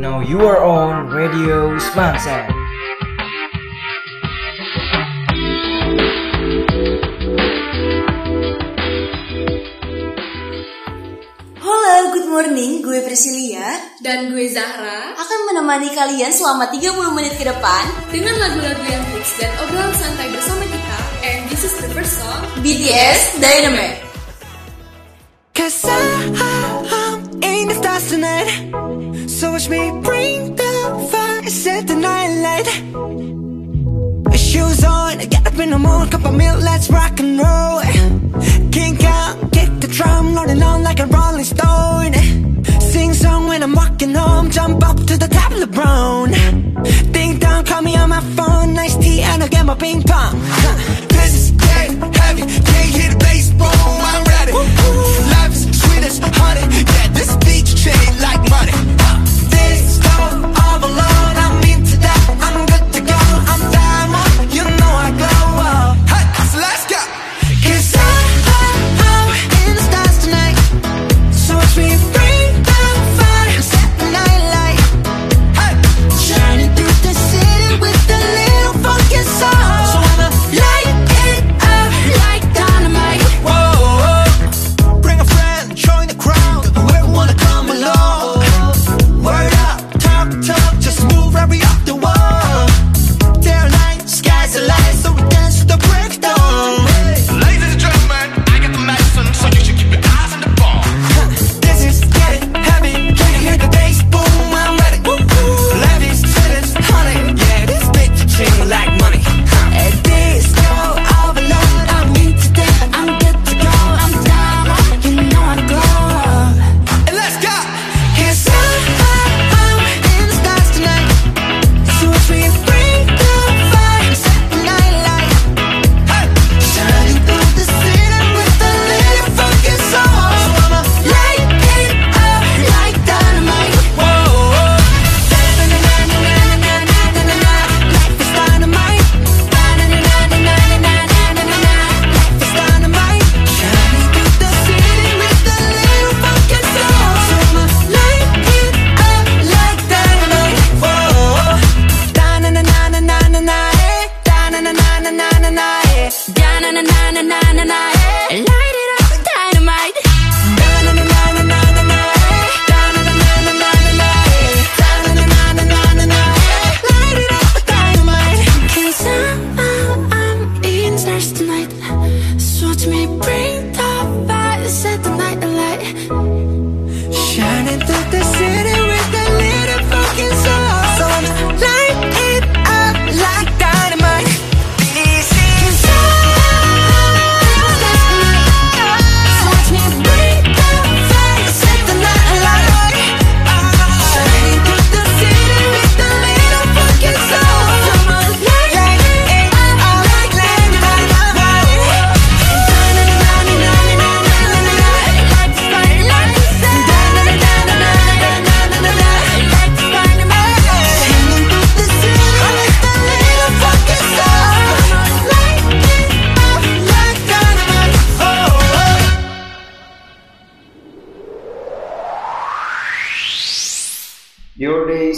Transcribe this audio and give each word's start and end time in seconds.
Now 0.00 0.24
you 0.24 0.40
are 0.48 0.64
on 0.64 1.12
Radio 1.12 1.76
Semansa. 1.76 2.48
Halo, 11.60 12.16
good 12.16 12.32
morning. 12.32 12.80
Gue 12.80 13.04
Priscilia 13.04 13.76
Dan 14.00 14.32
gue 14.32 14.48
Zahra 14.48 15.20
akan 15.20 15.38
menemani 15.52 15.92
kalian 15.92 16.32
selama 16.32 16.72
30 16.72 16.96
menit 17.12 17.36
ke 17.36 17.44
depan. 17.44 17.84
dengan 18.08 18.40
lagu-lagu 18.40 18.80
yang 18.80 19.04
hits 19.12 19.36
dan 19.36 19.52
obrolan 19.68 19.92
santai 20.00 20.32
bersama 20.32 20.64
kita. 20.64 20.98
And 21.28 21.40
this 21.52 21.60
is 21.60 21.76
the 21.76 21.92
first 21.92 22.24
song. 22.24 22.40
BTS 22.64 23.36
Dynamite. 23.36 24.00
Cause 25.52 25.84
I, 25.84 26.59
Watch 29.60 29.68
me 29.68 29.90
bring 30.00 30.56
the 30.56 31.08
fire, 31.12 31.50
set 31.50 31.86
the 31.86 31.94
night 31.94 32.32
light. 32.44 32.66
Shoes 34.38 34.82
on, 34.82 35.18
get 35.18 35.46
up 35.46 35.58
in 35.58 35.68
the 35.68 35.78
morning, 35.78 36.10
cup 36.10 36.24
of 36.24 36.34
milk, 36.34 36.62
let's 36.62 36.88
rock 36.88 37.20
and 37.20 37.38
roll. 37.38 37.82
Kink 38.72 39.04
out, 39.04 39.52
kick 39.52 39.68
the 39.80 39.88
drum, 39.88 40.34
rolling 40.34 40.62
on 40.62 40.82
like 40.82 40.98
a 40.98 41.04
rolling 41.04 41.44
stone. 41.44 42.14
Sing 42.80 43.12
song 43.12 43.48
when 43.48 43.62
I'm 43.62 43.74
walking 43.74 44.14
home, 44.14 44.50
jump 44.50 44.82
up 44.82 44.96
to 44.96 45.18
the 45.18 45.28
top 45.28 45.52
of 45.52 45.60
the 45.60 45.66
brown 45.66 46.30
Ding 47.12 47.38
dong, 47.38 47.66
call 47.66 47.82
me 47.82 47.94
on 47.96 48.08
my 48.08 48.22
phone, 48.36 48.72
nice 48.72 48.96
tea 48.96 49.20
and 49.20 49.42
I'll 49.42 49.48
get 49.50 49.66
my 49.66 49.74
ping 49.74 50.02
pong. 50.02 50.40
Huh. 50.40 50.99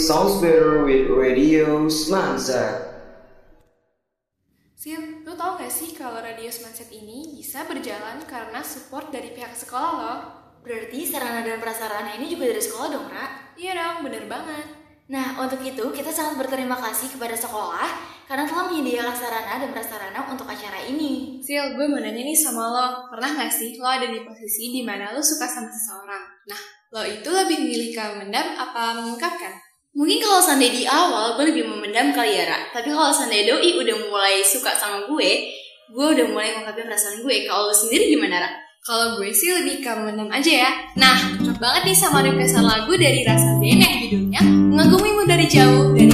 Sounds 0.03 0.43
better 0.43 0.83
with 0.83 1.07
Radio 1.15 1.87
Semansa. 1.87 2.91
Sil, 4.75 5.23
lu 5.23 5.39
tau 5.39 5.55
gak 5.55 5.71
sih 5.71 5.95
kalau 5.95 6.19
Radio 6.19 6.51
Mindset 6.51 6.91
ini 6.91 7.39
bisa 7.39 7.63
berjalan 7.71 8.19
karena 8.27 8.67
support 8.67 9.15
dari 9.15 9.31
pihak 9.31 9.55
sekolah 9.55 9.93
loh? 9.95 10.21
Berarti 10.67 11.07
sarana 11.07 11.47
dan 11.47 11.63
prasarana 11.63 12.19
ini 12.19 12.35
juga 12.35 12.51
dari 12.51 12.59
sekolah 12.59 12.89
dong, 12.91 13.07
Ra? 13.07 13.55
Iya 13.55 13.79
dong, 13.79 14.11
bener 14.11 14.27
banget. 14.27 14.67
Nah, 15.07 15.39
untuk 15.39 15.63
itu 15.63 15.87
kita 15.95 16.11
sangat 16.11 16.35
berterima 16.35 16.75
kasih 16.83 17.15
kepada 17.15 17.39
sekolah 17.39 17.87
karena 18.27 18.43
telah 18.43 18.75
menyediakan 18.75 19.15
sarana 19.15 19.55
dan 19.63 19.71
prasarana 19.71 20.21
untuk 20.35 20.51
acara 20.51 20.83
ini. 20.83 21.39
Sil, 21.47 21.79
gue 21.79 21.87
mau 21.87 22.03
nanya 22.03 22.27
nih 22.27 22.35
sama 22.35 22.75
lo, 22.75 22.87
pernah 23.07 23.39
gak 23.39 23.55
sih 23.55 23.79
lo 23.79 23.87
ada 23.87 24.11
di 24.11 24.19
posisi 24.27 24.75
di 24.75 24.83
mana 24.83 25.15
lo 25.15 25.23
suka 25.23 25.47
sama 25.47 25.71
seseorang? 25.71 26.27
Nah, 26.51 26.61
lo 26.91 27.07
itu 27.07 27.31
lebih 27.31 27.63
milih 27.63 27.95
ke 27.95 28.05
mendam 28.19 28.59
apa 28.59 28.99
mengungkapkan? 28.99 29.71
Mungkin 29.93 30.19
kalau 30.25 30.41
seandainya 30.41 30.73
di 30.73 30.85
awal 30.89 31.37
gue 31.37 31.53
lebih 31.53 31.69
memendam 31.69 32.17
kali 32.17 32.41
ya, 32.41 32.49
Ra. 32.49 32.59
Tapi 32.73 32.89
kalau 32.89 33.13
seandainya 33.13 33.53
Doi 33.53 33.77
udah 33.77 33.97
mulai 34.09 34.41
suka 34.41 34.73
sama 34.73 35.05
gue, 35.05 35.31
gue 35.93 36.07
udah 36.17 36.27
mulai 36.33 36.57
mengungkapkan 36.57 36.89
perasaan 36.89 37.21
gue. 37.21 37.35
Kalau 37.45 37.69
lo 37.69 37.75
sendiri 37.77 38.09
gimana, 38.09 38.41
Ra? 38.41 38.51
Kalau 38.83 39.21
gue 39.21 39.31
sih 39.31 39.53
lebih 39.53 39.85
ke 39.85 39.93
mendam 39.95 40.33
aja 40.33 40.53
ya. 40.67 40.71
Nah, 40.99 41.37
cocok 41.39 41.61
banget 41.61 41.83
nih 41.93 41.97
sama 41.97 42.25
requestan 42.25 42.65
lagu 42.67 42.91
dari 42.97 43.23
Rasa 43.23 43.55
Band 43.63 43.79
yang 43.79 43.95
judulnya 44.03 44.43
Mengagumimu 44.43 45.23
dari 45.23 45.47
Jauh 45.47 45.95
dari 45.95 46.12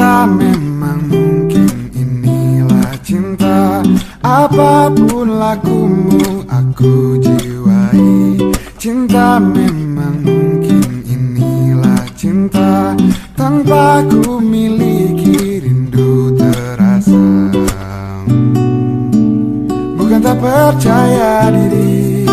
Cinta 0.00 0.24
memang 0.24 1.12
mungkin 1.12 1.92
inilah 1.92 2.96
cinta. 3.04 3.84
Apa 4.24 4.88
pun 4.88 5.36
lakumu 5.36 6.40
aku 6.48 7.20
jiwai. 7.20 8.40
Cinta 8.80 9.36
memang 9.36 10.24
mungkin 10.24 11.04
inilah 11.04 12.00
cinta. 12.16 12.96
Tanpa 13.36 14.00
ku 14.08 14.40
miliki 14.40 15.68
rindu 15.68 16.32
terasa. 16.32 17.52
Bukan 20.00 20.20
tak 20.24 20.36
percaya 20.40 21.52
diri. 21.52 22.24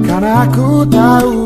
Karena 0.00 0.48
aku 0.48 0.88
tahu 0.88 1.41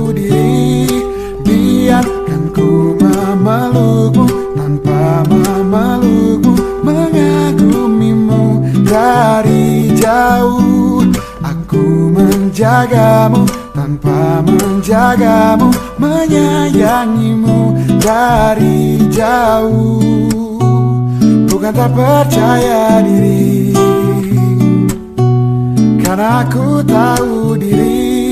jauh. 10.07 11.03
Aku 11.43 12.15
menjagamu 12.15 13.43
tanpa 13.75 14.43
menjagamu 14.47 15.69
Menyayangimu 15.99 17.75
dari 17.99 19.03
jauh. 19.11 20.31
Bukan 21.51 21.73
tak 21.75 21.91
percaya 21.91 23.03
diri. 23.03 23.75
Karena 26.07 26.47
aku 26.47 26.87
tahu 26.87 27.59
diri 27.59 28.31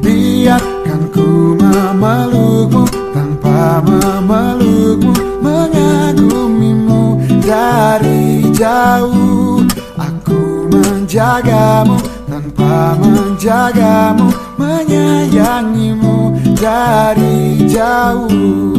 Biarkan 0.00 1.12
ku 1.12 1.52
memelukmu 1.52 2.88
Tanpa 3.12 3.84
memelukmu 3.84 5.12
Mengagumimu 5.44 7.20
dari 7.44 8.48
jauh 8.56 9.29
menjagamu 11.10 11.98
Tanpa 12.30 12.94
menjagamu 13.02 14.30
Menyayangimu 14.54 16.38
dari 16.54 17.66
jauh. 17.66 18.78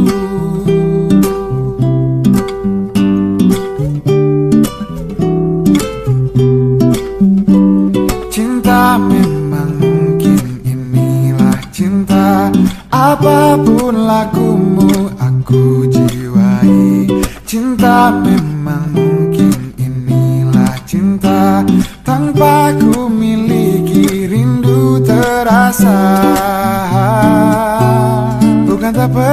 Cinta 8.32 8.96
memang 8.96 9.76
mungkin 9.84 10.64
inilah 10.64 11.60
cinta. 11.76 12.48
Apa 12.88 13.60
pun 13.60 14.08
lakumu 14.08 15.12
aku 15.20 15.84
jiwai. 15.92 17.12
Cinta 17.44 18.16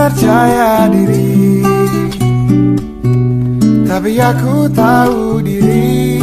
percaya 0.09 0.89
diri. 0.89 1.61
Tapi 3.85 4.13
aku 4.17 4.65
tahu 4.73 5.45
diri. 5.45 6.17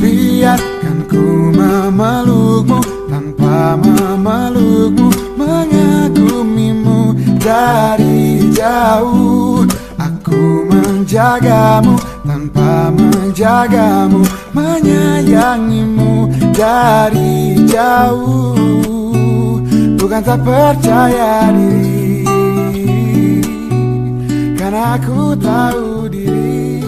Biarkan 0.00 1.04
ku 1.04 1.52
memelukmu 1.52 2.80
Tanpa 3.12 3.76
memelukmu 3.76 5.12
Mengagumimu 5.38 7.14
dari 7.38 8.50
jauh. 8.50 9.62
Aku 10.00 10.64
menjagamu 10.66 11.94
Tanpa 12.26 12.88
menjagamu 12.90 14.26
Menyayangimu 14.50 16.32
dari 16.50 17.60
jauh. 17.68 19.60
Bukan 20.00 20.20
tak 20.24 20.40
percaya 20.42 21.52
diri 21.54 21.99
Karena 24.60 25.00
aku 25.00 25.32
tahu 25.40 26.04
diri 26.12 26.84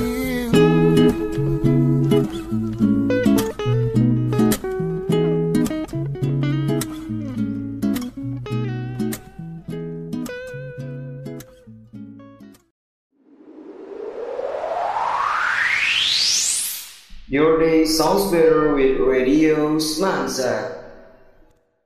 Your 17.33 17.57
day 17.57 17.89
sounds 17.89 18.29
better 18.29 18.77
with 18.77 19.01
Radio 19.01 19.81
Semansa. 19.81 20.77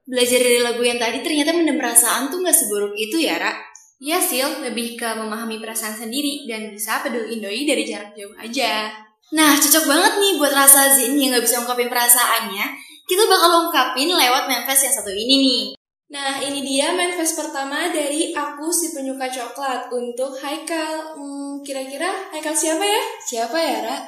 Belajar 0.03 0.43
dari 0.43 0.59
lagu 0.59 0.83
yang 0.83 0.99
tadi 0.99 1.23
ternyata 1.23 1.55
mendem 1.55 1.79
perasaan 1.79 2.35
tuh 2.35 2.43
gak 2.43 2.59
seburuk 2.59 2.99
itu 2.99 3.23
ya, 3.23 3.39
Ra. 3.39 3.76
Iya 3.97 4.21
Sil, 4.21 4.61
lebih 4.61 4.93
ke 5.01 5.09
memahami 5.17 5.57
perasaan 5.57 5.97
sendiri 5.97 6.45
dan 6.45 6.69
bisa 6.69 7.01
peduliin 7.01 7.41
doi 7.41 7.65
dari 7.65 7.89
jarak 7.89 8.13
jauh 8.13 8.37
aja. 8.37 8.93
Nah, 9.33 9.57
cocok 9.57 9.85
banget 9.89 10.13
nih 10.21 10.33
buat 10.37 10.53
rasa 10.53 10.93
Zin 10.93 11.17
yang 11.17 11.33
gak 11.33 11.49
bisa 11.49 11.65
ungkapin 11.65 11.89
perasaannya. 11.89 12.67
Kita 13.09 13.25
bakal 13.25 13.67
ungkapin 13.67 14.13
lewat 14.13 14.47
manifest 14.53 14.87
yang 14.87 14.95
satu 15.01 15.11
ini 15.11 15.35
nih. 15.41 15.65
Nah, 16.07 16.39
ini 16.39 16.63
dia 16.63 16.95
manifest 16.95 17.35
pertama 17.35 17.91
dari 17.91 18.31
aku 18.31 18.71
si 18.71 18.95
penyuka 18.95 19.27
coklat 19.27 19.91
untuk 19.91 20.39
Haikal. 20.39 21.17
Hmm, 21.19 21.65
kira-kira 21.65 22.13
Haikal 22.31 22.55
siapa 22.55 22.85
ya? 22.85 23.03
Siapa 23.25 23.59
ya, 23.59 23.77
Ra? 23.83 23.99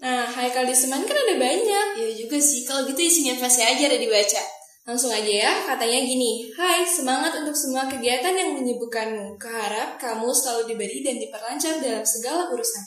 Nah, 0.00 0.24
Haikal 0.24 0.64
di 0.64 0.72
Seman 0.72 1.04
kan 1.04 1.18
ada 1.18 1.34
banyak. 1.36 1.86
Ya 1.98 2.08
juga 2.14 2.38
sih, 2.38 2.64
kalau 2.64 2.88
gitu 2.88 3.02
isi 3.02 3.28
manifestnya 3.28 3.68
aja 3.68 3.90
ada 3.90 3.98
dibaca. 3.98 4.61
Langsung 4.82 5.14
aja 5.14 5.30
ya, 5.30 5.52
katanya 5.62 6.02
gini. 6.02 6.50
Hai, 6.58 6.82
semangat 6.82 7.38
untuk 7.38 7.54
semua 7.54 7.86
kegiatan 7.86 8.34
yang 8.34 8.58
menyibukkanmu. 8.58 9.38
Keharap 9.38 9.94
kamu 9.94 10.26
selalu 10.34 10.74
diberi 10.74 11.06
dan 11.06 11.22
diperlancar 11.22 11.78
dalam 11.78 12.02
segala 12.02 12.50
urusan. 12.50 12.82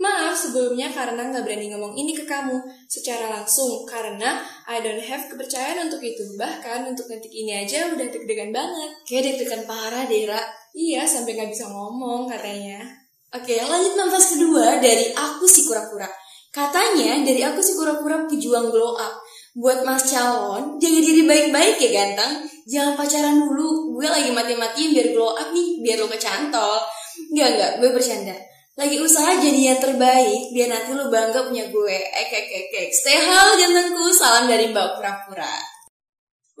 Maaf 0.00 0.32
sebelumnya 0.32 0.88
karena 0.94 1.28
nggak 1.28 1.44
berani 1.44 1.74
ngomong 1.74 1.92
ini 1.92 2.16
ke 2.16 2.24
kamu 2.24 2.56
secara 2.88 3.28
langsung 3.28 3.84
karena 3.84 4.40
I 4.64 4.80
don't 4.80 5.02
have 5.02 5.26
kepercayaan 5.26 5.90
untuk 5.90 6.00
itu. 6.00 6.22
Bahkan 6.38 6.88
untuk 6.88 7.10
ngetik 7.10 7.34
ini 7.34 7.66
aja 7.66 7.90
udah 7.90 8.06
deg-degan 8.08 8.54
banget. 8.54 8.90
Kayak 9.04 9.34
deg-degan 9.34 9.66
parah 9.66 10.06
deh, 10.06 10.30
Ra. 10.30 10.40
Iya, 10.72 11.02
sampai 11.02 11.34
nggak 11.34 11.50
bisa 11.50 11.66
ngomong 11.66 12.30
katanya. 12.30 12.78
Oke, 13.34 13.58
lanjut 13.58 13.98
manifest 13.98 14.38
kedua 14.38 14.78
dari 14.78 15.10
aku 15.12 15.44
si 15.50 15.66
kura-kura. 15.66 16.06
Katanya 16.50 17.20
dari 17.26 17.42
aku 17.42 17.58
si 17.58 17.74
kura-kura 17.74 18.24
pejuang 18.24 18.70
glow 18.70 18.94
up. 18.94 19.18
Buat 19.50 19.82
mas 19.82 20.06
calon, 20.06 20.78
jaga 20.78 20.98
diri 21.02 21.26
baik-baik 21.26 21.76
ya 21.82 21.90
ganteng. 21.90 22.46
Jangan 22.70 22.94
pacaran 22.94 23.36
dulu. 23.42 23.98
Gue 23.98 24.06
lagi 24.06 24.30
mati-matiin 24.30 24.94
biar 24.94 25.08
glow 25.10 25.34
up 25.34 25.50
nih, 25.50 25.82
biar 25.82 25.98
lo 25.98 26.06
kecantol. 26.06 26.78
Enggak, 27.34 27.48
enggak, 27.58 27.72
gue 27.82 27.90
bercanda. 27.90 28.36
Lagi 28.78 28.96
usaha 29.02 29.36
jadi 29.42 29.74
yang 29.74 29.80
terbaik, 29.82 30.54
biar 30.54 30.70
nanti 30.70 30.94
lo 30.94 31.10
bangga 31.10 31.50
punya 31.50 31.66
gue. 31.66 31.98
Ek, 31.98 32.30
ek, 32.30 32.46
ek, 32.46 32.68
ek. 32.70 32.90
Stay 32.94 33.18
hal 33.18 33.58
gantengku, 33.58 34.14
salam 34.14 34.46
dari 34.46 34.70
mbak 34.70 35.02
kura-kura. 35.02 35.52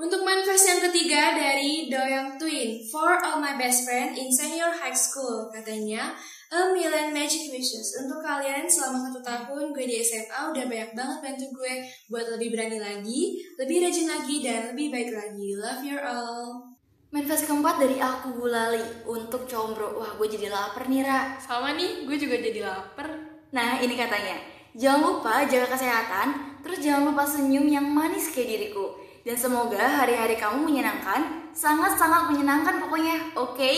Untuk 0.00 0.24
manifest 0.24 0.64
yang 0.64 0.80
ketiga 0.90 1.36
dari 1.36 1.86
Doyang 1.92 2.40
Twin, 2.40 2.80
for 2.88 3.20
all 3.20 3.36
my 3.36 3.54
best 3.60 3.84
friend 3.84 4.16
in 4.16 4.32
senior 4.32 4.72
high 4.72 4.96
school, 4.96 5.52
katanya, 5.52 6.16
a 6.50 6.74
million 6.74 7.14
magic 7.14 7.46
wishes. 7.54 7.94
Untuk 8.02 8.26
kalian 8.26 8.66
selama 8.66 9.06
satu 9.06 9.22
tahun 9.22 9.70
gue 9.70 9.84
di 9.86 10.02
SMA 10.02 10.50
udah 10.50 10.64
banyak 10.66 10.90
banget 10.98 11.18
bantu 11.22 11.46
gue 11.54 11.72
buat 12.10 12.26
lebih 12.34 12.58
berani 12.58 12.78
lagi, 12.82 13.38
lebih 13.54 13.86
rajin 13.86 14.10
lagi, 14.10 14.36
dan 14.42 14.74
lebih 14.74 14.90
baik 14.90 15.14
lagi. 15.14 15.54
Love 15.54 15.82
you 15.86 15.98
all. 16.02 16.66
Manifest 17.10 17.46
keempat 17.46 17.78
dari 17.82 17.98
aku 18.02 18.34
Gulali 18.34 18.82
untuk 19.06 19.46
combro. 19.46 19.98
Wah, 19.98 20.14
gue 20.18 20.26
jadi 20.30 20.50
lapar 20.50 20.86
nih, 20.90 21.02
Ra. 21.06 21.38
Sama 21.38 21.74
nih, 21.74 22.06
gue 22.06 22.16
juga 22.18 22.38
jadi 22.38 22.66
lapar. 22.66 23.14
Nah, 23.54 23.78
ini 23.82 23.94
katanya. 23.94 24.38
Jangan 24.74 25.02
lupa 25.02 25.42
jaga 25.50 25.74
kesehatan, 25.74 26.62
terus 26.62 26.78
jangan 26.78 27.10
lupa 27.10 27.26
senyum 27.26 27.66
yang 27.66 27.82
manis 27.82 28.30
kayak 28.30 28.54
diriku. 28.54 28.94
Dan 29.26 29.34
semoga 29.34 30.02
hari-hari 30.02 30.38
kamu 30.38 30.62
menyenangkan, 30.62 31.50
sangat-sangat 31.50 32.30
menyenangkan 32.30 32.78
pokoknya, 32.78 33.34
oke? 33.34 33.74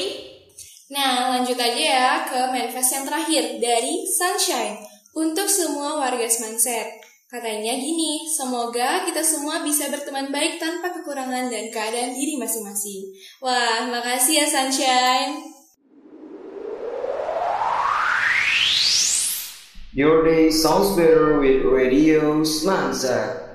Nah, 0.93 1.33
lanjut 1.33 1.57
aja 1.57 1.73
ya 1.73 2.09
ke 2.29 2.37
manifest 2.53 2.93
yang 2.93 3.09
terakhir 3.09 3.57
dari 3.65 4.05
Sunshine 4.05 4.77
untuk 5.17 5.49
semua 5.49 5.97
warga 5.97 6.29
Semanset. 6.29 7.01
Katanya 7.33 7.73
gini, 7.81 8.29
semoga 8.29 9.01
kita 9.09 9.25
semua 9.25 9.65
bisa 9.65 9.89
berteman 9.89 10.29
baik 10.29 10.61
tanpa 10.61 10.93
kekurangan 10.93 11.49
dan 11.49 11.73
keadaan 11.73 12.13
diri 12.13 12.37
masing-masing. 12.37 13.09
Wah, 13.41 13.89
makasih 13.89 14.45
ya 14.45 14.47
Sunshine. 14.47 15.41
Your 19.97 20.29
day 20.29 20.53
sounds 20.53 20.93
better 20.93 21.41
with 21.41 21.65
Radio 21.65 22.45
Semansa. 22.45 23.51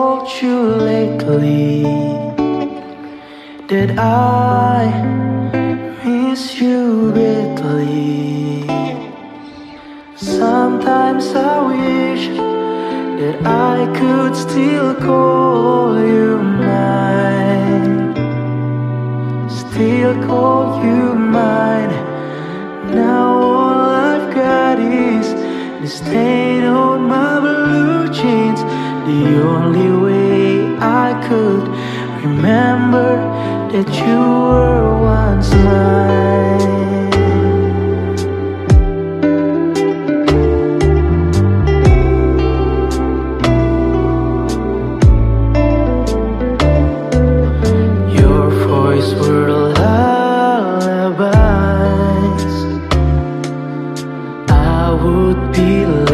Told 0.00 0.42
you 0.42 0.58
lately 0.92 1.82
that 3.70 3.90
I 3.98 4.86
miss 6.04 6.42
you 6.60 7.12
badly. 7.12 8.64
Sometimes 10.16 11.26
I 11.52 11.54
wish 11.72 12.24
that 13.20 13.36
I 13.72 13.76
could 13.98 14.34
still 14.46 14.90
call 15.08 15.90
you 16.14 16.28
mine, 16.64 18.14
still 19.62 20.14
call 20.28 20.64
you 20.86 21.02
mine. 21.38 21.94
Now 23.02 23.24
all 23.48 23.90
I've 24.08 24.28
got 24.34 24.76
is 24.78 25.28
the 25.82 25.88
stain 25.98 26.64
The 29.10 29.42
only 29.42 29.90
way 30.04 30.76
I 30.78 31.08
could 31.26 31.66
remember 32.22 33.10
that 33.72 33.88
you 34.00 34.18
were 34.18 35.00
once 35.02 35.50
mine. 35.52 36.20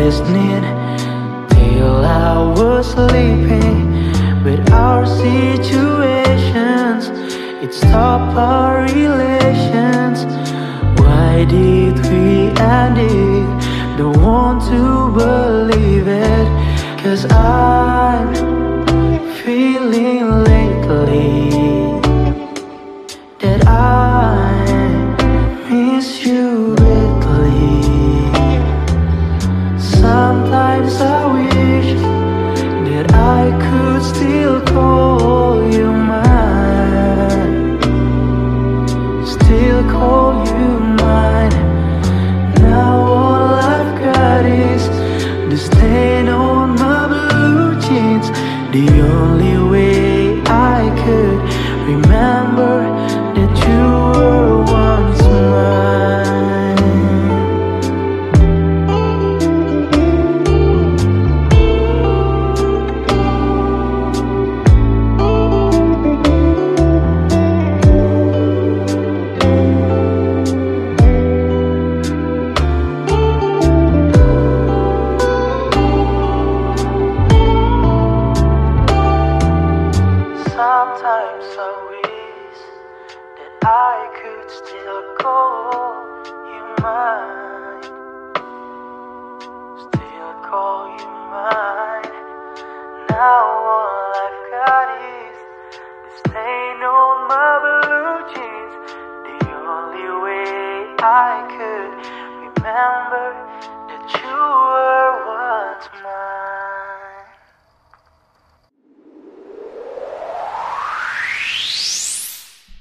Listening 0.07 0.65
I 2.37 2.39
was 2.53 2.91
sleeping. 2.91 4.13
But 4.45 4.71
our 4.71 5.07
situations, 5.07 7.09
it 7.65 7.73
stopped 7.73 8.37
our 8.37 8.83
relations. 8.83 10.19
Why 11.01 11.47
did 11.49 11.97
we 12.11 12.51
end 12.61 12.99
it? 12.99 13.97
Don't 13.97 14.21
want 14.23 14.61
to 14.71 15.11
believe 15.23 16.09
it. 16.09 16.47
Cause 17.03 17.25
I'm 17.33 17.86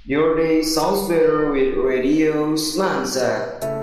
Your 0.07 0.37
day 0.37 0.61
sounds 0.61 1.09
better 1.09 1.51
with 1.51 1.77
Radio 1.77 2.53
Semansa. 2.53 3.63
Uh. 3.63 3.74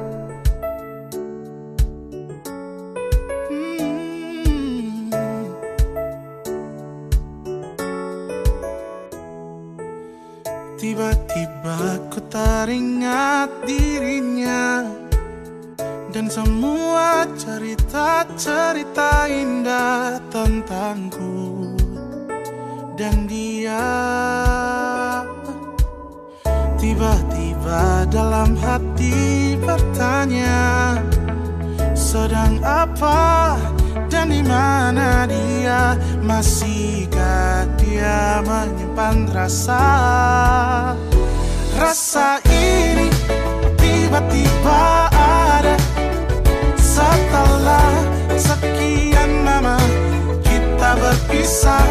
Masihkah 36.43 37.71
dia 37.79 38.43
menyimpan 38.43 39.31
rasa? 39.31 39.79
Rasa 41.79 42.43
ini 42.51 43.07
tiba-tiba 43.79 45.07
ada. 45.15 45.79
Setelah 46.75 47.95
sekian 48.35 49.47
lama 49.47 49.79
kita 50.43 50.99
berpisah 50.99 51.87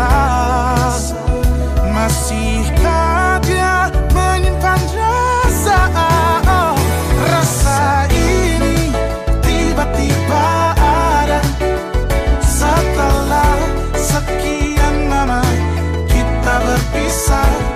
rasa. 0.00 1.16
Masihkah 1.92 3.40
menyimpan 4.16 4.80
rasa. 4.96 5.80
Rasa 7.20 8.08
ini 8.08 8.88
tiba-tiba 9.44 10.48
ada. 10.80 11.40
Setelah 12.40 13.56
sekian 13.96 15.12
lama 15.12 15.44
kita 16.08 16.54
berpisah 16.64 17.69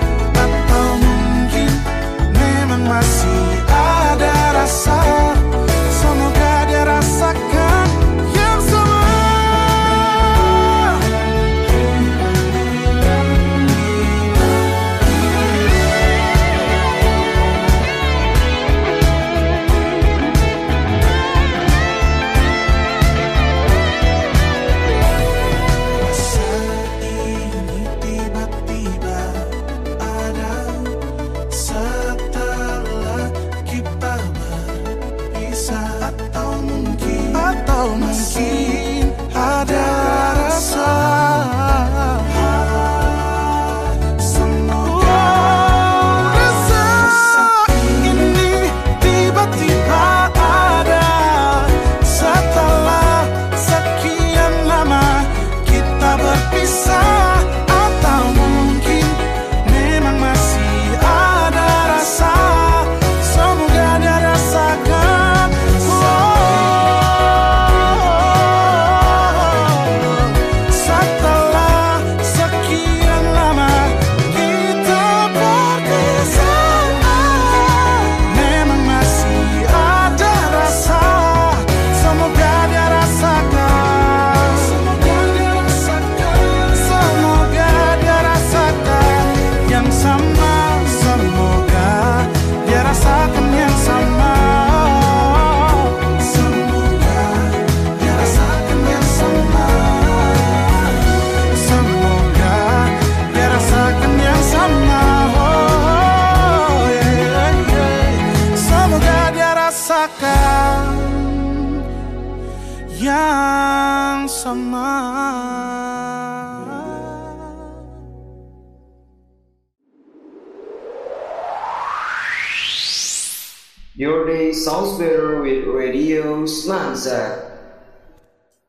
Your 123.95 124.27
day 124.27 124.51
sounds 124.51 124.99
better 124.99 125.39
with 125.39 125.71
Radio 125.71 126.43
Smanza. 126.43 127.47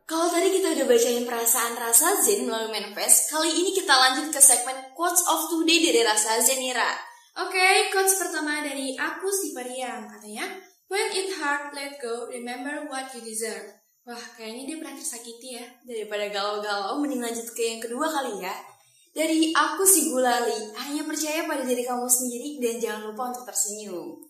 Kalau 0.06 0.30
tadi 0.30 0.54
kita 0.54 0.78
udah 0.78 0.86
bacain 0.86 1.26
perasaan 1.26 1.74
rasa 1.82 2.22
zen 2.22 2.46
melalui 2.46 2.70
manifest, 2.70 3.34
kali 3.34 3.50
ini 3.50 3.74
kita 3.74 3.90
lanjut 3.90 4.30
ke 4.30 4.38
segmen 4.38 4.94
quotes 4.94 5.26
of 5.26 5.50
today 5.50 5.82
dari 5.82 6.06
rasa 6.06 6.38
zen 6.38 6.62
Ira. 6.62 6.94
Oke, 7.42 7.90
quotes 7.90 8.22
pertama 8.22 8.62
dari 8.62 8.94
aku 8.94 9.26
si 9.34 9.50
Pariam 9.50 10.06
katanya, 10.06 10.46
When 10.86 11.10
it 11.10 11.34
hard, 11.42 11.74
let 11.74 11.98
go, 11.98 12.30
remember 12.30 12.86
what 12.86 13.10
you 13.10 13.26
deserve. 13.26 13.66
Wah, 14.06 14.22
kayaknya 14.38 14.62
dia 14.70 14.76
pernah 14.78 14.94
tersakiti 14.94 15.58
ya. 15.58 15.66
Daripada 15.82 16.30
galau-galau, 16.30 17.02
mending 17.02 17.26
lanjut 17.26 17.50
ke 17.50 17.66
yang 17.66 17.82
kedua 17.82 18.06
kali 18.14 18.46
ya. 18.46 18.54
Dari 19.10 19.50
aku 19.50 19.82
si 19.82 20.06
Gulali, 20.06 20.70
hanya 20.86 21.02
percaya 21.02 21.50
pada 21.50 21.66
diri 21.66 21.82
kamu 21.82 22.06
sendiri 22.06 22.62
dan 22.62 22.78
jangan 22.78 23.10
lupa 23.10 23.34
untuk 23.34 23.42
tersenyum. 23.42 24.25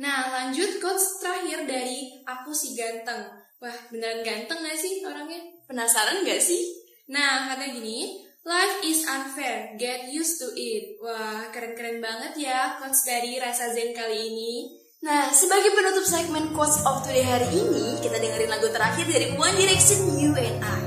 Nah, 0.00 0.32
lanjut 0.32 0.80
quotes 0.80 1.20
terakhir 1.20 1.68
dari 1.68 2.24
aku 2.24 2.56
si 2.56 2.72
ganteng. 2.72 3.20
Wah, 3.60 3.78
beneran 3.92 4.24
ganteng 4.24 4.64
gak 4.64 4.80
sih 4.80 5.04
orangnya? 5.04 5.44
Penasaran 5.68 6.24
gak 6.24 6.40
sih? 6.40 6.80
Nah, 7.12 7.52
katanya 7.52 7.76
gini, 7.76 8.24
Life 8.40 8.80
is 8.88 9.04
unfair, 9.04 9.76
get 9.76 10.08
used 10.08 10.40
to 10.40 10.48
it. 10.56 10.96
Wah, 11.04 11.52
keren-keren 11.52 12.00
banget 12.00 12.48
ya 12.48 12.80
quotes 12.80 13.04
dari 13.04 13.36
Rasa 13.36 13.68
Zen 13.76 13.92
kali 13.92 14.16
ini. 14.16 14.80
Nah, 15.04 15.28
sebagai 15.28 15.76
penutup 15.76 16.08
segmen 16.08 16.48
Quotes 16.56 16.80
of 16.88 17.04
Today 17.04 17.20
hari 17.20 17.52
ini, 17.52 18.00
kita 18.00 18.16
dengerin 18.16 18.48
lagu 18.48 18.72
terakhir 18.72 19.04
dari 19.04 19.36
One 19.36 19.56
Direction 19.60 20.16
You 20.16 20.32
and 20.32 20.56
I. 20.64 20.80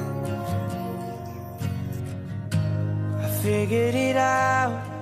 I 3.21 3.29
figured 3.45 3.93
it 3.93 4.17
out. 4.17 4.92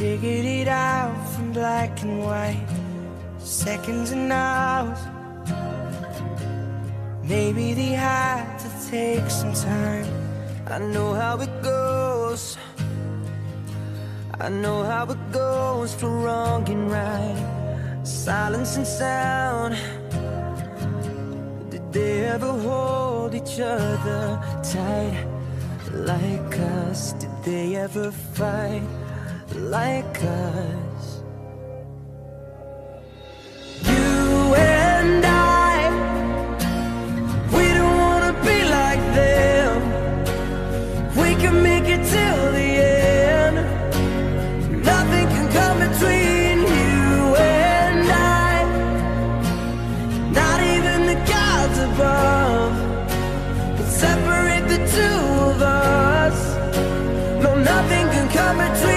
Figured 0.00 0.46
it 0.46 0.66
out 0.66 1.28
from 1.34 1.52
black 1.52 2.00
and 2.00 2.20
white. 2.24 2.66
Seconds 3.38 4.12
and 4.12 4.32
hours. 4.32 4.98
Maybe 7.22 7.74
they 7.74 7.92
had 8.08 8.56
to 8.60 8.90
take 8.90 9.28
some 9.28 9.52
time. 9.52 10.06
I 10.68 10.78
know 10.78 11.12
how 11.12 11.38
it 11.42 11.52
goes. 11.62 12.56
I 14.40 14.48
know 14.48 14.84
how 14.84 15.04
it 15.04 15.32
goes 15.32 15.94
for 15.94 16.08
wrong 16.08 16.66
and 16.70 16.90
right. 16.90 18.00
Silence 18.02 18.76
and 18.78 18.86
sound. 18.86 19.76
Did 21.68 21.92
they 21.92 22.24
ever 22.24 22.52
hold 22.52 23.34
each 23.34 23.60
other 23.60 24.40
tight 24.62 25.26
like 25.92 26.58
us? 26.88 27.12
Did 27.12 27.34
they 27.44 27.76
ever 27.76 28.10
fight 28.10 28.99
like 29.68 30.22
us? 30.22 31.22
You 33.82 34.54
and 34.54 35.24
I, 35.24 35.90
we 37.54 37.64
don't 37.74 37.98
wanna 37.98 38.32
be 38.42 38.64
like 38.64 39.02
them. 39.14 39.76
We 41.16 41.34
can 41.42 41.62
make 41.62 41.84
it 41.84 42.02
till 42.14 42.52
the 42.52 42.70
end. 42.82 43.56
Nothing 44.84 45.26
can 45.34 45.46
come 45.52 45.78
between 45.88 46.58
you 46.76 47.36
and 47.36 48.10
I. 48.10 48.64
Not 50.32 50.60
even 50.74 51.06
the 51.06 51.18
gods 51.34 51.78
above 51.90 52.72
can 53.76 53.86
separate 53.86 54.66
the 54.68 54.80
two 54.96 55.20
of 55.50 55.62
us. 55.62 56.38
No, 57.42 57.54
nothing 57.56 58.06
can 58.14 58.28
come 58.30 58.58
between 58.58 58.89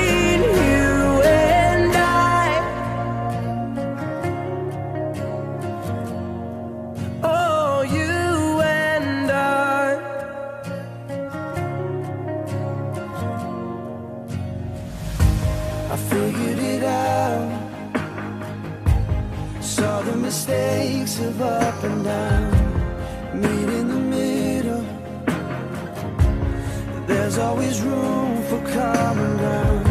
always 27.44 27.82
room 27.82 28.42
for 28.50 28.62
common 28.80 29.38
ground. 29.38 29.88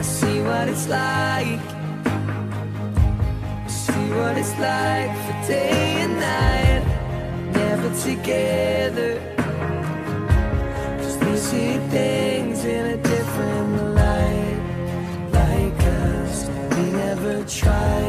I 0.00 0.02
see 0.02 0.40
what 0.48 0.68
it's 0.68 0.86
like. 0.88 1.60
I 3.66 3.70
see 3.84 4.06
what 4.18 4.34
it's 4.42 4.54
like 4.68 5.12
for 5.24 5.36
day 5.52 5.88
and 6.04 6.14
night, 6.32 6.84
never 7.60 7.90
together. 8.08 9.12
Cause 11.00 11.16
we 11.24 11.36
see 11.48 11.72
things 11.96 12.64
in 12.64 12.84
a 12.94 12.98
different 13.12 13.72
light. 14.00 14.60
Like 15.38 15.80
us, 16.00 16.34
we 16.74 16.84
never 17.04 17.44
tried. 17.44 18.07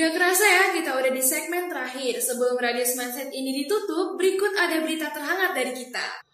Gak 0.00 0.16
kerasa 0.16 0.48
ya, 0.48 0.64
kita 0.80 0.96
udah 0.96 1.12
di 1.12 1.20
segmen 1.20 1.68
terakhir. 1.68 2.24
Sebelum 2.24 2.56
Radius 2.56 2.96
Mindset 2.96 3.36
ini 3.36 3.52
ditutup, 3.52 4.16
berikut 4.16 4.56
ada 4.56 4.80
berita 4.80 5.12
terhangat 5.12 5.52
dari 5.52 5.76
kita. 5.76 6.24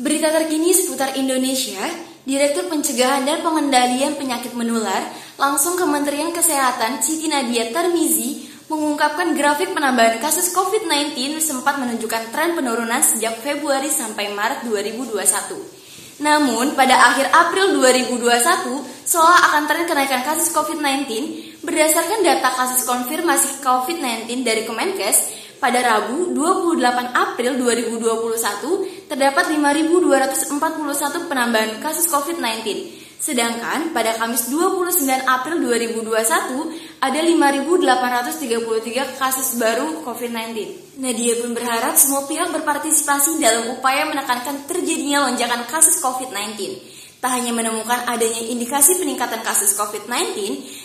Berita 0.00 0.32
terkini 0.32 0.72
seputar 0.72 1.20
Indonesia, 1.20 1.84
Direktur 2.24 2.72
Pencegahan 2.72 3.28
dan 3.28 3.44
Pengendalian 3.44 4.16
Penyakit 4.16 4.56
Menular, 4.56 5.04
langsung 5.36 5.76
Kementerian 5.76 6.32
Kesehatan 6.32 7.04
Siti 7.04 7.28
Nadia 7.28 7.68
Tarmizi 7.68 8.51
mengungkapkan 8.72 9.36
grafik 9.36 9.76
penambahan 9.76 10.16
kasus 10.16 10.48
COVID-19 10.56 11.44
sempat 11.44 11.76
menunjukkan 11.76 12.32
tren 12.32 12.56
penurunan 12.56 13.04
sejak 13.04 13.36
Februari 13.44 13.92
sampai 13.92 14.32
Maret 14.32 14.64
2021. 14.64 16.24
Namun, 16.24 16.72
pada 16.72 17.12
akhir 17.12 17.28
April 17.36 17.76
2021, 17.76 18.80
seolah 19.04 19.52
akan 19.52 19.62
tren 19.68 19.84
kenaikan 19.84 20.24
kasus 20.24 20.56
COVID-19 20.56 21.04
berdasarkan 21.60 22.24
data 22.24 22.48
kasus 22.48 22.88
konfirmasi 22.88 23.60
COVID-19 23.60 24.40
dari 24.40 24.64
Kemenkes 24.64 25.36
pada 25.60 25.84
Rabu 25.84 26.32
28 26.32 26.80
April 27.12 27.52
2021 27.60 29.12
terdapat 29.12 29.44
5.241 29.52 31.28
penambahan 31.28 31.76
kasus 31.84 32.08
COVID-19. 32.08 33.01
Sedangkan 33.22 33.94
pada 33.94 34.18
Kamis 34.18 34.50
29 34.50 35.06
April 35.30 35.62
2021 35.62 36.10
ada 36.98 37.20
5.833 37.22 39.14
kasus 39.14 39.62
baru 39.62 40.02
COVID-19. 40.02 40.98
Nadia 40.98 41.38
pun 41.38 41.54
berharap 41.54 41.94
semua 41.94 42.26
pihak 42.26 42.50
berpartisipasi 42.50 43.38
dalam 43.38 43.78
upaya 43.78 44.10
menekankan 44.10 44.66
terjadinya 44.66 45.30
lonjakan 45.30 45.70
kasus 45.70 46.02
COVID-19. 46.02 46.82
Tak 47.22 47.30
hanya 47.38 47.54
menemukan 47.54 48.10
adanya 48.10 48.42
indikasi 48.42 48.98
peningkatan 48.98 49.46
kasus 49.46 49.78
COVID-19, 49.78 50.34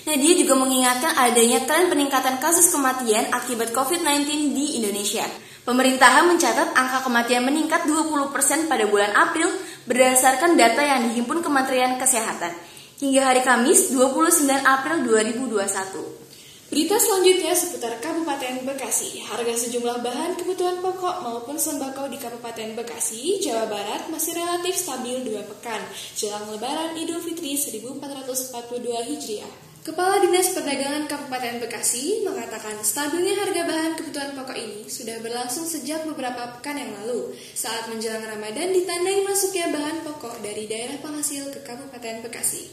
Nadia 0.06 0.34
juga 0.38 0.54
mengingatkan 0.62 1.18
adanya 1.18 1.66
tren 1.66 1.90
peningkatan 1.90 2.38
kasus 2.38 2.70
kematian 2.70 3.34
akibat 3.34 3.74
COVID-19 3.74 4.54
di 4.54 4.78
Indonesia. 4.78 5.26
Pemerintahan 5.68 6.32
mencatat 6.32 6.80
angka 6.80 7.04
kematian 7.04 7.44
meningkat 7.44 7.92
20% 7.92 8.72
pada 8.72 8.88
bulan 8.88 9.12
April 9.20 9.52
berdasarkan 9.84 10.56
data 10.56 10.80
yang 10.80 11.12
dihimpun 11.12 11.44
Kementerian 11.44 12.00
Kesehatan 12.00 12.56
hingga 13.04 13.28
hari 13.28 13.44
Kamis 13.44 13.92
29 13.92 14.48
April 14.64 15.04
2021. 15.36 16.72
Berita 16.72 16.96
selanjutnya 16.96 17.52
seputar 17.52 18.00
Kabupaten 18.00 18.64
Bekasi. 18.64 19.20
Harga 19.28 19.60
sejumlah 19.60 20.00
bahan 20.08 20.40
kebutuhan 20.40 20.80
pokok 20.80 21.28
maupun 21.28 21.60
sembako 21.60 22.16
di 22.16 22.16
Kabupaten 22.16 22.72
Bekasi, 22.72 23.44
Jawa 23.44 23.68
Barat 23.68 24.08
masih 24.08 24.40
relatif 24.40 24.72
stabil 24.72 25.20
dua 25.28 25.44
pekan 25.52 25.84
jelang 26.16 26.48
Lebaran 26.48 26.96
Idul 26.96 27.20
Fitri 27.20 27.60
1442 27.60 28.56
Hijriah. 29.04 29.67
Kepala 29.88 30.20
Dinas 30.20 30.52
Perdagangan 30.52 31.08
Kabupaten 31.08 31.64
Bekasi 31.64 32.28
mengatakan 32.28 32.76
stabilnya 32.84 33.40
harga 33.40 33.64
bahan 33.64 33.96
kebutuhan 33.96 34.36
pokok 34.36 34.60
ini 34.60 34.84
sudah 34.84 35.16
berlangsung 35.24 35.64
sejak 35.64 36.04
beberapa 36.04 36.60
pekan 36.60 36.76
yang 36.76 36.92
lalu 36.92 37.32
saat 37.56 37.88
menjelang 37.88 38.20
Ramadan 38.20 38.76
ditandai 38.76 39.24
masuknya 39.24 39.72
bahan 39.72 40.04
pokok 40.04 40.44
dari 40.44 40.68
daerah 40.68 41.00
penghasil 41.00 41.56
ke 41.56 41.64
Kabupaten 41.64 42.20
Bekasi. 42.20 42.68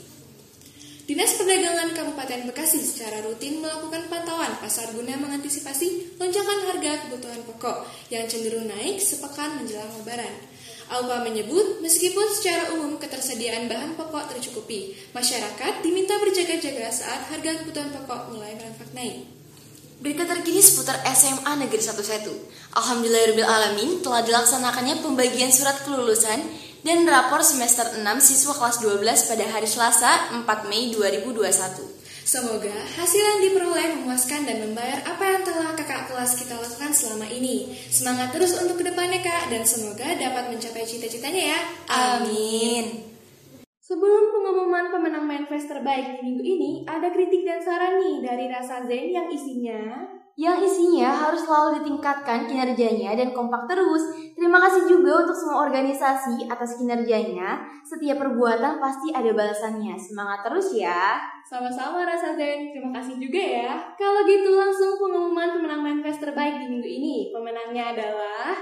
Dinas 1.06 1.38
Perdagangan 1.38 1.94
Kabupaten 1.94 2.50
Bekasi 2.50 2.82
secara 2.82 3.22
rutin 3.22 3.62
melakukan 3.62 4.10
pantauan 4.10 4.50
pasar 4.58 4.90
guna 4.90 5.14
mengantisipasi 5.14 6.18
lonjakan 6.18 6.66
harga 6.66 7.06
kebutuhan 7.06 7.46
pokok 7.46 7.86
yang 8.10 8.26
cenderung 8.26 8.66
naik 8.66 8.98
sepekan 8.98 9.54
menjelang 9.62 10.02
Lebaran. 10.02 10.34
Alpa 10.92 11.24
menyebut, 11.24 11.80
meskipun 11.80 12.28
secara 12.28 12.76
umum 12.76 13.00
ketersediaan 13.00 13.66
bahan 13.72 13.96
pokok 13.96 14.36
tercukupi, 14.36 14.92
masyarakat 15.16 15.80
diminta 15.80 16.20
berjaga-jaga 16.20 16.92
saat 16.92 17.32
harga 17.32 17.64
kebutuhan 17.64 17.88
pokok 17.88 18.36
mulai 18.36 18.52
merangkak 18.52 18.92
naik. 18.92 19.24
Berita 20.04 20.28
terkini 20.28 20.60
seputar 20.60 21.00
SMA 21.16 21.52
Negeri 21.64 21.80
11. 21.80 22.76
Alhamdulillahirrahmanirrahim 22.76 24.04
telah 24.04 24.20
dilaksanakannya 24.20 25.00
pembagian 25.00 25.48
surat 25.48 25.80
kelulusan 25.86 26.44
dan 26.84 27.08
rapor 27.08 27.40
semester 27.40 27.88
6 27.96 28.04
siswa 28.20 28.52
kelas 28.52 28.76
12 28.84 29.00
pada 29.32 29.44
hari 29.48 29.64
Selasa 29.64 30.36
4 30.36 30.68
Mei 30.68 30.92
2021. 30.92 32.03
Semoga 32.24 32.72
hasil 32.72 33.20
yang 33.20 33.40
diperoleh 33.44 34.00
memuaskan 34.00 34.48
dan 34.48 34.64
membayar 34.64 35.04
apa 35.04 35.24
yang 35.28 35.44
telah 35.44 35.76
kakak 35.76 36.08
kelas 36.08 36.40
kita 36.40 36.56
lakukan 36.56 36.96
selama 36.96 37.28
ini. 37.28 37.76
Semangat 37.92 38.32
terus 38.32 38.56
untuk 38.56 38.80
ke 38.80 38.88
depannya 38.88 39.20
kak, 39.20 39.52
dan 39.52 39.60
semoga 39.68 40.08
dapat 40.16 40.48
mencapai 40.48 40.88
cita-citanya 40.88 41.52
ya. 41.52 41.60
Amin. 41.92 43.12
Sebelum 43.84 44.32
pengumuman 44.32 44.88
pemenang 44.88 45.28
Manfest 45.28 45.68
terbaik 45.68 46.16
di 46.16 46.20
minggu 46.24 46.40
ini, 46.40 46.70
ada 46.88 47.12
kritik 47.12 47.44
dan 47.44 47.60
saran 47.60 48.00
nih 48.00 48.16
dari 48.24 48.48
Rasa 48.48 48.88
Zen 48.88 49.12
yang 49.12 49.28
isinya 49.28 50.13
Yang 50.34 50.66
isinya 50.66 51.14
harus 51.14 51.46
selalu 51.46 51.78
ditingkatkan 51.78 52.50
kinerjanya 52.50 53.14
dan 53.14 53.30
kompak 53.30 53.70
terus. 53.70 54.02
Terima 54.34 54.58
kasih 54.66 54.90
juga 54.90 55.22
untuk 55.22 55.36
semua 55.38 55.62
organisasi 55.62 56.50
atas 56.50 56.74
kinerjanya. 56.74 57.62
Setiap 57.86 58.18
perbuatan 58.18 58.82
pasti 58.82 59.14
ada 59.14 59.30
balasannya. 59.30 59.94
Semangat 59.94 60.42
terus 60.42 60.74
ya. 60.74 61.22
Sama-sama 61.46 62.02
Rasa 62.02 62.34
Zen, 62.34 62.74
terima 62.74 62.90
kasih 62.98 63.14
juga 63.22 63.38
ya. 63.38 63.70
Kalau 63.94 64.26
gitu 64.26 64.58
langsung 64.58 64.98
pengumuman 64.98 65.54
pemenang 65.54 65.86
Manfest 65.86 66.18
terbaik 66.18 66.58
di 66.58 66.66
minggu 66.66 66.90
ini. 66.90 67.16
Pemenangnya 67.30 67.94
adalah... 67.94 68.58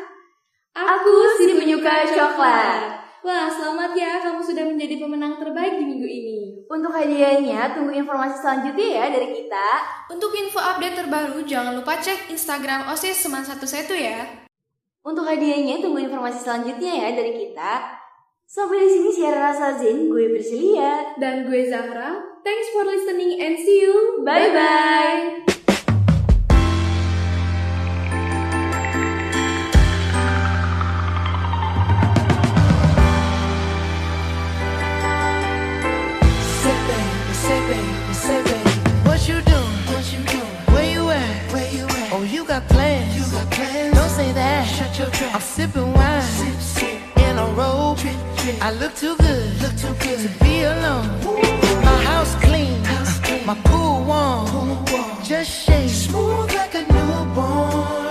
Aku 0.73 1.37
si 1.41 1.53
penyuka 1.57 2.05
coklat. 2.05 3.02
Wah, 3.23 3.47
selamat 3.47 3.95
ya 3.95 4.19
kamu 4.19 4.43
sudah 4.43 4.67
menjadi 4.67 4.99
pemenang 4.99 5.39
terbaik 5.39 5.79
di 5.79 5.87
minggu 5.87 6.09
ini. 6.11 6.39
Untuk 6.67 6.91
hadiahnya, 6.91 7.71
tunggu 7.71 7.95
informasi 7.95 8.43
selanjutnya 8.43 8.99
ya 8.99 9.05
dari 9.15 9.31
kita. 9.31 9.69
Untuk 10.11 10.35
info 10.35 10.59
update 10.59 11.07
terbaru, 11.07 11.39
jangan 11.47 11.79
lupa 11.79 12.03
cek 12.03 12.35
Instagram 12.35 12.91
OSIS 12.91 13.23
Seman 13.23 13.47
11 13.47 13.95
ya. 13.95 14.27
Untuk 15.07 15.23
hadiahnya, 15.23 15.79
tunggu 15.79 16.03
informasi 16.03 16.43
selanjutnya 16.43 16.99
ya 16.99 17.09
dari 17.15 17.47
kita. 17.47 18.03
Sampai 18.43 18.85
di 18.85 18.91
sini 18.91 19.09
siaran 19.15 19.55
rasa 19.55 19.79
Zen, 19.79 20.11
gue 20.11 20.27
Priscilia. 20.35 21.15
Dan 21.15 21.47
gue 21.47 21.63
Zahra, 21.71 22.43
thanks 22.43 22.75
for 22.75 22.83
listening 22.83 23.39
and 23.39 23.55
see 23.55 23.87
you. 23.87 24.27
Bye-bye. 24.27 25.62
Plans? 42.75 43.17
You 43.17 43.25
got 43.33 43.51
plans? 43.51 43.95
Don't 43.95 44.11
say 44.11 44.33
that. 44.33 44.65
Shut 44.67 44.99
your 44.99 45.11
trap. 45.11 45.35
I'm 45.35 45.41
sipping 45.41 45.93
wine, 45.93 46.23
sip, 46.23 46.61
sip. 46.61 47.19
in 47.27 47.39
a 47.39 47.47
robe. 47.59 47.99
Drip, 47.99 48.17
drip. 48.39 48.57
I 48.63 48.71
look 48.73 48.95
too 48.95 49.17
good, 49.17 49.63
look 49.63 49.75
too 49.83 49.95
good 50.05 50.19
to 50.25 50.31
be 50.45 50.55
alone. 50.65 51.09
My 51.89 51.99
house 52.11 52.35
clean, 52.45 52.83
house 52.85 53.19
clean. 53.21 53.47
my 53.47 53.57
pool 53.67 54.05
warm. 54.05 54.47
Pool 54.49 54.85
warm. 54.91 55.23
Just 55.23 55.51
shake 55.65 55.91
smooth 55.91 56.53
like 56.55 56.75
a 56.75 56.83
newborn. 56.93 58.02